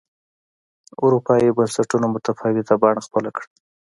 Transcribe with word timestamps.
اروپایي 1.03 1.49
بنسټونو 1.57 2.05
متفاوته 2.13 2.73
بڼه 2.81 3.01
خپله 3.07 3.29
کړه 3.35 3.47